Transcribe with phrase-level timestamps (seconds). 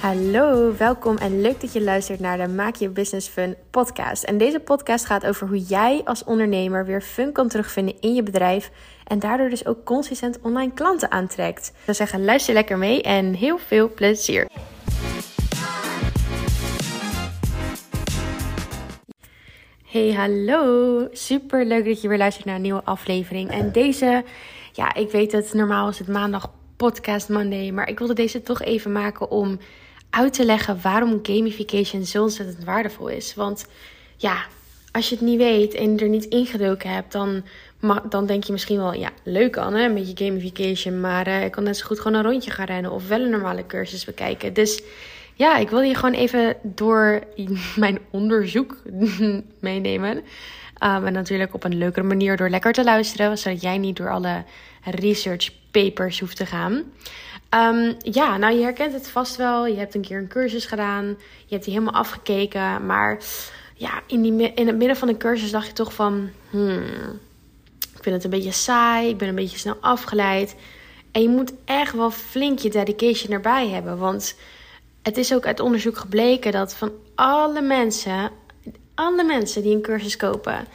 [0.00, 4.22] Hallo, welkom en leuk dat je luistert naar de Maak Je Business Fun podcast.
[4.22, 8.22] En deze podcast gaat over hoe jij als ondernemer weer fun kan terugvinden in je
[8.22, 8.70] bedrijf
[9.06, 11.68] en daardoor dus ook consistent online klanten aantrekt.
[11.68, 14.48] Ik zou zeggen, luister lekker mee en heel veel plezier.
[19.84, 21.08] Hey, hallo.
[21.12, 23.50] Super leuk dat je weer luistert naar een nieuwe aflevering.
[23.50, 24.24] En deze,
[24.72, 28.62] ja, ik weet het, normaal is het maandag podcast Monday, maar ik wilde deze toch
[28.62, 29.58] even maken om
[30.10, 33.34] uit te leggen waarom gamification zo ontzettend waardevol is.
[33.34, 33.66] Want
[34.16, 34.44] ja,
[34.92, 37.42] als je het niet weet en er niet ingedoken hebt, dan,
[38.08, 41.64] dan denk je misschien wel, ja, leuk Anne, een beetje gamification, maar uh, ik kan
[41.64, 44.52] net zo goed gewoon een rondje gaan rennen of wel een normale cursus bekijken.
[44.52, 44.82] Dus
[45.34, 47.22] ja, ik wil je gewoon even door
[47.76, 48.76] mijn onderzoek
[49.60, 50.22] meenemen.
[50.82, 54.10] Um, en natuurlijk op een leukere manier door lekker te luisteren, zodat jij niet door
[54.10, 54.44] alle
[54.84, 56.72] research papers hoeft te gaan.
[57.54, 59.66] Um, ja, nou je herkent het vast wel.
[59.66, 61.04] Je hebt een keer een cursus gedaan.
[61.46, 62.86] Je hebt die helemaal afgekeken.
[62.86, 63.18] Maar
[63.74, 66.30] ja, in, die, in het midden van de cursus dacht je toch van...
[66.50, 66.82] Hmm,
[67.78, 69.08] ik vind het een beetje saai.
[69.08, 70.56] Ik ben een beetje snel afgeleid.
[71.12, 73.98] En je moet echt wel flink je dedication erbij hebben.
[73.98, 74.34] Want
[75.02, 78.30] het is ook uit onderzoek gebleken dat van alle mensen...
[79.00, 80.66] Alle mensen die een cursus kopen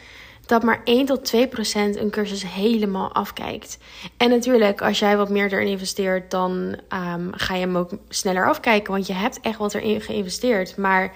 [0.46, 3.78] dat maar 1 tot 2 procent een cursus helemaal afkijkt.
[4.18, 6.52] En natuurlijk, als jij wat meer erin investeert, dan
[6.94, 8.94] um, ga je hem ook sneller afkijken.
[8.94, 10.78] Want je hebt echt wat erin geïnvesteerd.
[10.78, 11.16] Maar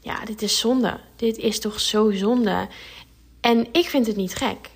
[0.00, 1.00] ja, dit is zonde.
[1.16, 2.68] Dit is toch zo zonde.
[3.40, 4.70] En ik vind het niet gek.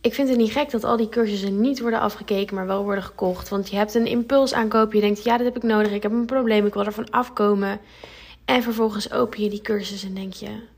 [0.00, 3.04] Ik vind het niet gek dat al die cursussen niet worden afgekeken, maar wel worden
[3.04, 3.48] gekocht.
[3.48, 4.92] Want je hebt een impuls aankoop.
[4.92, 5.92] Je denkt, ja, dat heb ik nodig.
[5.92, 6.66] Ik heb een probleem.
[6.66, 7.80] Ik wil ervan afkomen.
[8.44, 10.76] En vervolgens open je die cursus en denk je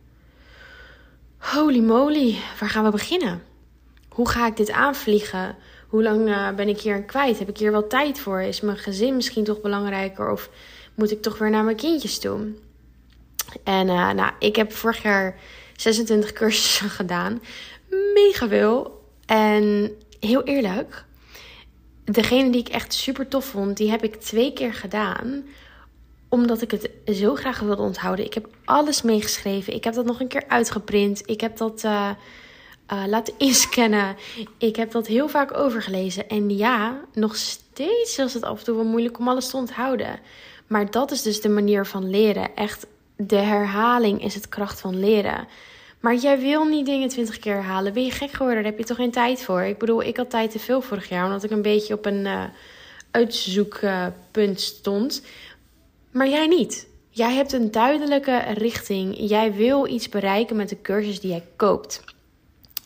[1.41, 3.43] Holy moly, waar gaan we beginnen?
[4.09, 5.57] Hoe ga ik dit aanvliegen?
[5.89, 7.39] Hoe lang uh, ben ik hier kwijt?
[7.39, 8.41] Heb ik hier wel tijd voor?
[8.41, 10.31] Is mijn gezin misschien toch belangrijker?
[10.31, 10.51] Of
[10.95, 12.39] moet ik toch weer naar mijn kindjes toe?
[13.65, 15.39] En uh, nou, ik heb vorig jaar
[15.77, 17.43] 26 cursussen gedaan.
[18.15, 19.05] Mega veel.
[19.27, 19.91] En
[20.21, 21.05] heel eerlijk,
[22.05, 25.45] degene die ik echt super tof vond, die heb ik twee keer gedaan
[26.31, 28.25] omdat ik het zo graag wilde onthouden.
[28.25, 29.75] Ik heb alles meegeschreven.
[29.75, 31.23] Ik heb dat nog een keer uitgeprint.
[31.25, 32.11] Ik heb dat uh,
[32.93, 34.17] uh, laten inscannen.
[34.59, 36.29] Ik heb dat heel vaak overgelezen.
[36.29, 40.19] En ja, nog steeds is het af en toe wel moeilijk om alles te onthouden.
[40.67, 42.55] Maar dat is dus de manier van leren.
[42.55, 42.87] Echt,
[43.17, 45.49] de herhaling is het kracht van leren.
[46.01, 47.93] Maar jij wil niet dingen twintig keer herhalen.
[47.93, 48.63] Ben je gek geworden?
[48.63, 49.63] Daar heb je toch geen tijd voor?
[49.63, 51.25] Ik bedoel, ik had tijd te veel vorig jaar.
[51.25, 52.43] Omdat ik een beetje op een uh,
[53.11, 55.23] uitzoekpunt stond.
[56.11, 56.89] Maar jij niet.
[57.11, 59.15] Jij hebt een duidelijke richting.
[59.19, 62.05] Jij wil iets bereiken met de cursus die jij koopt.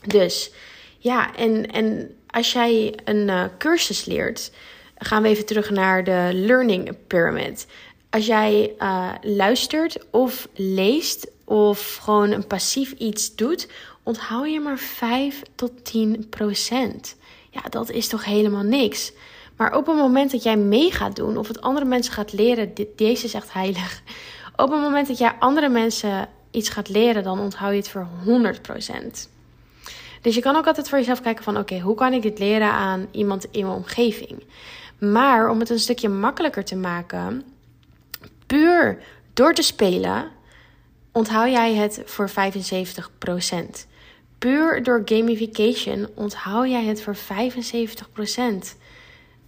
[0.07, 0.51] Dus
[0.99, 4.51] ja, en, en als jij een uh, cursus leert,
[4.99, 7.67] gaan we even terug naar de Learning Pyramid.
[8.11, 13.69] Als jij uh, luistert of leest of gewoon een passief iets doet,
[14.03, 17.17] onthoud je maar 5 tot 10 procent.
[17.51, 19.13] Ja, dat is toch helemaal niks.
[19.57, 22.73] Maar op het moment dat jij mee gaat doen of het andere mensen gaat leren,
[22.97, 24.03] deze is echt heilig.
[24.57, 28.09] Op het moment dat jij andere mensen iets gaat leren, dan onthoud je het voor
[28.25, 29.29] 100%.
[30.21, 32.71] Dus je kan ook altijd voor jezelf kijken van oké, hoe kan ik dit leren
[32.71, 34.43] aan iemand in mijn omgeving?
[34.99, 37.43] Maar om het een stukje makkelijker te maken,
[38.47, 38.99] puur
[39.33, 40.29] door te spelen,
[41.13, 42.33] onthoud jij het voor 75%.
[44.39, 47.21] Puur door gamification onthoud jij het voor 75%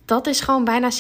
[0.07, 0.91] dat is gewoon bijna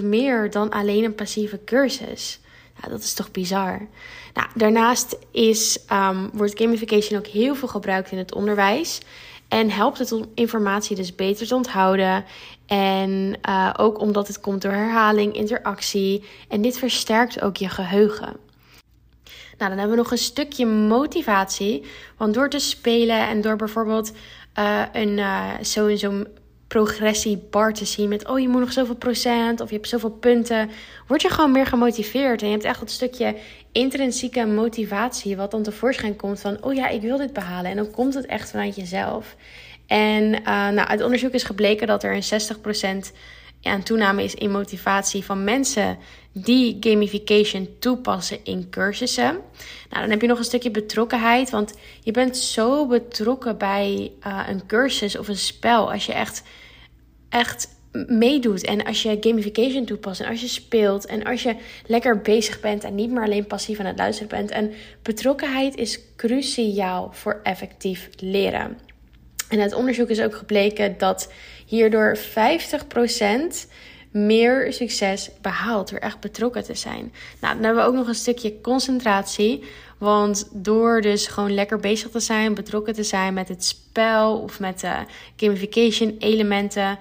[0.00, 2.40] 70% meer dan alleen een passieve cursus.
[2.82, 3.86] Ja, dat is toch bizar.
[4.34, 9.00] Nou, daarnaast is, um, wordt gamification ook heel veel gebruikt in het onderwijs.
[9.48, 12.24] En helpt het om informatie dus beter te onthouden.
[12.66, 16.24] En uh, ook omdat het komt door herhaling, interactie.
[16.48, 18.36] En dit versterkt ook je geheugen.
[19.58, 21.84] Nou, dan hebben we nog een stukje motivatie.
[22.16, 24.12] Want door te spelen en door bijvoorbeeld
[24.58, 26.26] uh, een uh, zo'n
[26.68, 30.70] progressiebar te zien met oh je moet nog zoveel procent of je hebt zoveel punten,
[31.06, 33.36] word je gewoon meer gemotiveerd en je hebt echt dat stukje
[33.72, 37.90] intrinsieke motivatie wat dan tevoorschijn komt van oh ja ik wil dit behalen en dan
[37.90, 39.36] komt het echt vanuit jezelf.
[39.86, 43.12] En uh, nou, uit onderzoek is gebleken dat er een 60%
[43.62, 45.98] aan toename is in motivatie van mensen
[46.32, 49.32] die gamification toepassen in cursussen.
[49.90, 54.44] Nou, dan heb je nog een stukje betrokkenheid, want je bent zo betrokken bij uh,
[54.48, 56.42] een cursus of een spel als je echt,
[57.28, 57.76] echt
[58.06, 61.56] meedoet en als je gamification toepast en als je speelt en als je
[61.86, 64.50] lekker bezig bent en niet meer alleen passief aan het luisteren bent.
[64.50, 64.72] En
[65.02, 68.87] betrokkenheid is cruciaal voor effectief leren.
[69.48, 71.32] En uit onderzoek is ook gebleken dat
[71.66, 72.20] hierdoor 50%
[74.10, 77.12] meer succes behaalt door echt betrokken te zijn.
[77.40, 79.64] Nou, dan hebben we ook nog een stukje concentratie.
[79.98, 84.60] Want door dus gewoon lekker bezig te zijn, betrokken te zijn met het spel of
[84.60, 84.94] met de
[85.36, 86.98] gamification elementen,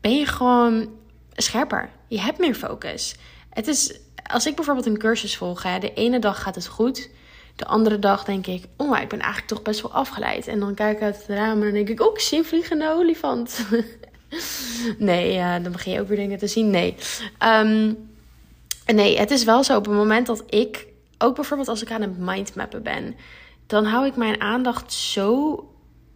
[0.00, 0.88] ben je gewoon
[1.32, 1.90] scherper.
[2.08, 3.16] Je hebt meer focus.
[3.50, 7.10] Het is, als ik bijvoorbeeld een cursus volg, de ene dag gaat het goed.
[7.58, 10.46] De andere dag denk ik, oh, ik ben eigenlijk toch best wel afgeleid.
[10.46, 12.92] En dan kijk ik uit het raam en dan denk ik, oh, zie een vliegende
[12.92, 13.66] olifant.
[14.98, 16.70] nee, dan begin je ook weer dingen te zien.
[16.70, 16.94] Nee.
[17.44, 18.10] Um,
[18.86, 20.86] nee, het is wel zo op het moment dat ik,
[21.18, 23.16] ook bijvoorbeeld als ik aan het mindmappen ben,
[23.66, 25.62] dan hou ik mijn aandacht zo.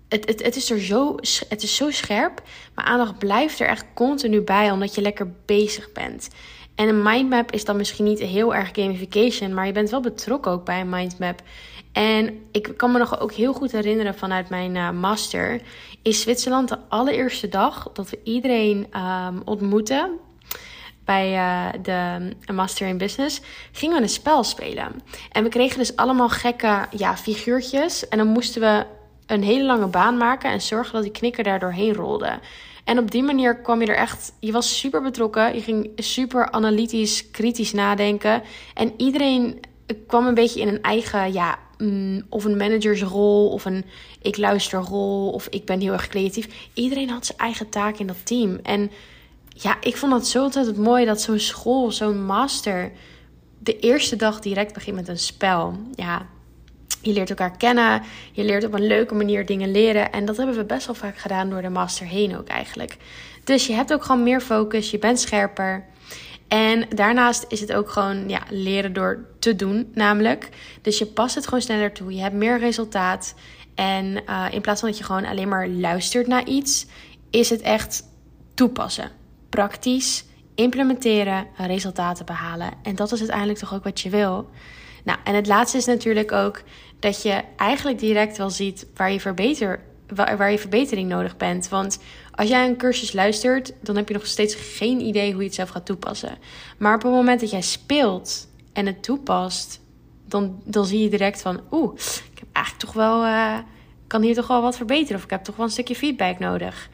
[0.09, 1.17] Het, het, het, is er zo,
[1.49, 2.43] het is zo scherp.
[2.75, 6.29] Mijn aandacht blijft er echt continu bij, omdat je lekker bezig bent.
[6.75, 10.53] En een mindmap is dan misschien niet heel erg gamification, maar je bent wel betrokken
[10.53, 11.43] ook bij een mindmap.
[11.93, 15.61] En ik kan me nog ook heel goed herinneren vanuit mijn uh, master.
[16.03, 20.19] In Zwitserland, de allereerste dag dat we iedereen um, ontmoeten
[21.05, 23.41] bij uh, de Master in Business,
[23.73, 25.03] gingen we een spel spelen.
[25.33, 28.09] En we kregen dus allemaal gekke ja, figuurtjes.
[28.09, 28.87] En dan moesten we
[29.33, 32.39] een hele lange baan maken en zorgen dat die knikker daar doorheen rolde.
[32.85, 34.33] En op die manier kwam je er echt.
[34.41, 35.55] Je was super betrokken.
[35.55, 38.43] Je ging super analytisch, kritisch nadenken.
[38.75, 39.61] En iedereen
[40.07, 43.85] kwam een beetje in een eigen, ja, mm, of een managersrol, of een
[44.23, 46.69] ik luister rol, of ik ben heel erg creatief.
[46.75, 48.59] Iedereen had zijn eigen taak in dat team.
[48.63, 48.91] En
[49.49, 52.93] ja, ik vond dat zo ontzettend mooi dat zo'n school, zo'n master,
[53.59, 55.77] de eerste dag direct begint met een spel.
[55.95, 56.27] Ja,
[57.03, 58.03] je leert elkaar kennen.
[58.33, 60.13] Je leert op een leuke manier dingen leren.
[60.13, 62.97] En dat hebben we best wel vaak gedaan door de master heen ook eigenlijk.
[63.45, 64.91] Dus je hebt ook gewoon meer focus.
[64.91, 65.85] Je bent scherper.
[66.49, 70.49] En daarnaast is het ook gewoon ja, leren door te doen, namelijk.
[70.83, 72.15] Dus je past het gewoon sneller toe.
[72.15, 73.35] Je hebt meer resultaat.
[73.75, 76.87] En uh, in plaats van dat je gewoon alleen maar luistert naar iets,
[77.31, 78.03] is het echt
[78.55, 79.11] toepassen.
[79.49, 82.71] Praktisch implementeren, resultaten behalen.
[82.83, 84.51] En dat is uiteindelijk toch ook wat je wil.
[85.05, 86.63] Nou, en het laatste is natuurlijk ook
[87.03, 89.81] dat je eigenlijk direct wel ziet waar je, verbeter,
[90.15, 91.69] waar, je verbetering nodig bent.
[91.69, 91.99] Want
[92.31, 95.55] als jij een cursus luistert, dan heb je nog steeds geen idee hoe je het
[95.55, 96.39] zelf gaat toepassen.
[96.79, 99.81] Maar op het moment dat jij speelt en het toepast,
[100.27, 101.95] dan, dan zie je direct van, oeh,
[102.33, 103.59] ik heb eigenlijk toch wel, uh,
[104.07, 105.17] kan hier toch wel wat verbeteren.
[105.17, 106.89] Of ik heb toch wel een stukje feedback nodig.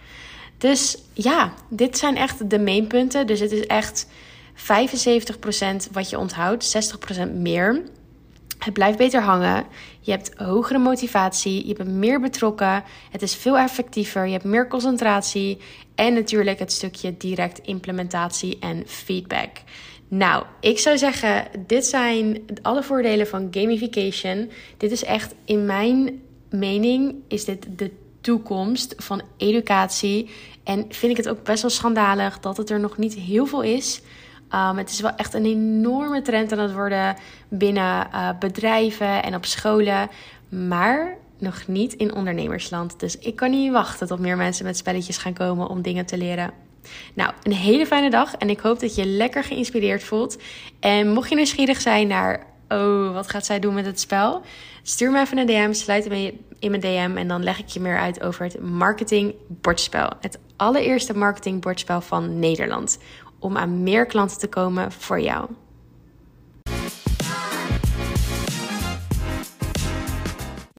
[0.59, 3.27] Dus ja, dit zijn echt de mainpunten.
[3.27, 4.07] Dus het is echt
[4.55, 6.97] 75% wat je onthoudt,
[7.29, 7.83] 60% meer.
[8.59, 9.65] Het blijft beter hangen.
[10.01, 11.67] Je hebt hogere motivatie.
[11.67, 12.85] Je bent meer betrokken.
[13.11, 14.27] Het is veel effectiever.
[14.27, 15.59] Je hebt meer concentratie.
[15.95, 19.51] En natuurlijk het stukje direct implementatie en feedback.
[20.09, 24.51] Nou, ik zou zeggen, dit zijn alle voordelen van gamification.
[24.77, 27.91] Dit is echt, in mijn mening, is dit de
[28.21, 30.31] toekomst van educatie.
[30.65, 33.63] En vind ik het ook best wel schandalig dat het er nog niet heel veel
[33.63, 34.01] is.
[34.55, 37.17] Um, het is wel echt een enorme trend aan het worden
[37.49, 40.09] binnen uh, bedrijven en op scholen.
[40.49, 43.01] Maar nog niet in ondernemersland.
[43.01, 46.19] Dus ik kan niet wachten tot meer mensen met spelletjes gaan komen om dingen te
[46.19, 46.51] leren.
[47.15, 50.39] Nou, een hele fijne dag en ik hoop dat je lekker geïnspireerd voelt.
[50.81, 54.43] En mocht je nieuwsgierig zijn naar, oh, wat gaat zij doen met het spel?
[54.83, 57.81] Stuur me even een DM, sluit me in mijn DM en dan leg ik je
[57.81, 60.11] meer uit over het marketing bordspel.
[60.21, 62.99] Het allereerste marketing bordspel van Nederland
[63.39, 65.49] om aan meer klanten te komen voor jou.